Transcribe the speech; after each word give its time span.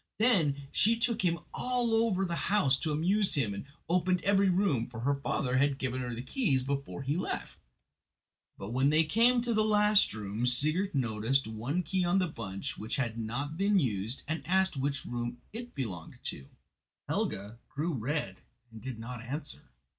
Then 0.17 0.63
she 0.71 0.97
took 0.97 1.21
him 1.21 1.37
all 1.53 1.93
over 1.93 2.25
the 2.25 2.35
house 2.49 2.75
to 2.79 2.91
amuse 2.91 3.35
him, 3.35 3.53
and 3.53 3.65
opened 3.87 4.23
every 4.23 4.49
room, 4.49 4.87
for 4.87 5.01
her 5.01 5.13
father 5.13 5.57
had 5.57 5.77
given 5.77 6.01
her 6.01 6.15
the 6.15 6.23
keys 6.23 6.63
before 6.63 7.03
he 7.03 7.15
left; 7.15 7.59
but 8.57 8.71
when 8.71 8.89
they 8.89 9.03
came 9.03 9.43
to 9.43 9.53
the 9.53 9.63
last 9.63 10.11
room 10.15 10.47
Sigurd 10.47 10.95
noticed 10.95 11.45
one 11.47 11.83
key 11.83 12.03
on 12.03 12.17
the 12.17 12.25
bunch 12.27 12.79
which 12.79 12.95
had 12.95 13.15
not 13.19 13.57
been 13.57 13.77
used 13.77 14.23
and 14.27 14.41
asked 14.47 14.75
which 14.75 15.05
room 15.05 15.37
it 15.53 15.75
belonged 15.75 16.17
to." 16.23 16.47
Helga 17.07 17.59
grew 17.69 17.93
red 17.93 18.41
and 18.71 18.81
did 18.81 18.97
not 18.97 19.21
answer. 19.21 19.69